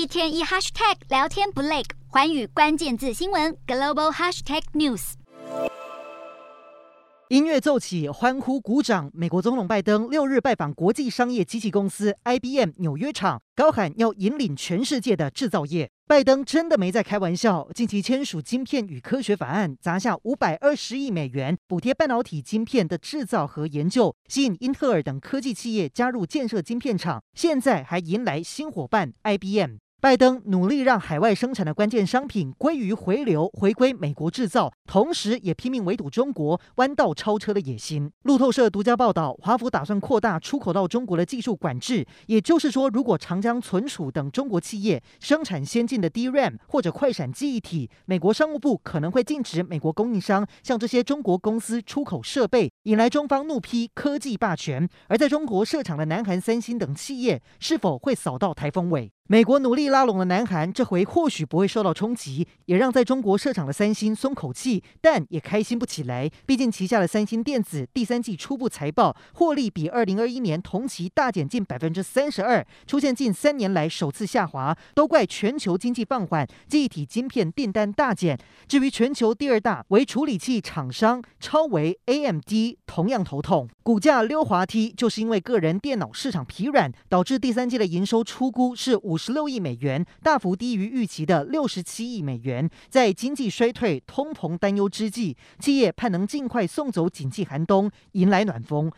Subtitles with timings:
[0.00, 5.12] 一天一 hashtag 聊天不累，环宇关键字新闻 global hashtag news。
[7.28, 9.10] 音乐奏起，欢呼鼓掌。
[9.12, 15.90] 美国总统拜登六日拜访国际商业机器公司 IBM 纽约厂，高喊要引领全世界的制造业。
[16.06, 27.22] 拜登真的没在开玩笑，近期签署晶片与科学法案，砸下五百二十亿美元补贴半导体晶片的制造和研究，吸引英特尔等科技企业加入建设晶片厂。
[27.34, 29.76] 现在还迎来新伙伴 IBM。
[30.00, 38.10] 拜登努力让海外生产的关键商品归于回流，回归美国制造，同时也拼命围堵中国弯道超车的野心。
[38.22, 54.88] 路透社独家报道，华府打算扩大出口到中国的技术管制，也就是说，如果长江存储等中国企业生产先进的 DRAM 或者快闪记忆体，美国商务部可能会禁止美国供应商向这些中国公司出口设备，引来中方怒批科技霸权。
[55.08, 59.12] 而在中国设厂的南韩三星等企业，是否会扫到台风尾？
[59.30, 66.28] 美国努力拉拢了南韩，这回或许不会受到冲击，也让在中国设厂的三星松口气，但也开心不起来。
[66.46, 78.36] 毕竟旗下的三星电子第三季初步财报获利比二零二一年同期大减近百分之三十二，出现近三年来首次下滑，都怪全球经济放缓，记忆体晶片订单大减。
[78.66, 82.50] 至于全球第二大为处理器厂商超微 AMD
[82.84, 89.19] 同样头痛，股价溜滑梯，就是因为个人电脑市场疲软，导致第三季的营收初估是五。
[89.20, 92.66] 十六亿美元，大幅低于预期的六十七亿美元。
[92.88, 98.88] 在经济衰退、通膨担忧之际，企业盼能尽快送走景气寒冬，迎来暖风。